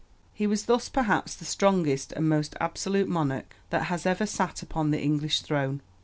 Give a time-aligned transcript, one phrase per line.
[0.33, 4.89] He was thus perhaps the strongest and most absolute monarch that has ever sat upon
[4.89, 5.83] the English throne.